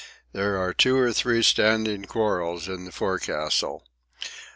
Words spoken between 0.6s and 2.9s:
two or three standing quarrels in